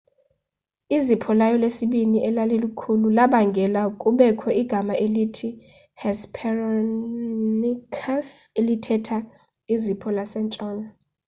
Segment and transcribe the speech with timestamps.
[0.97, 5.49] izipho layo lesibini elalikhulu labangela kubekho igama elithi
[6.01, 8.27] hesperonychus
[8.59, 9.17] elithetha
[9.73, 10.87] izipho lasentshona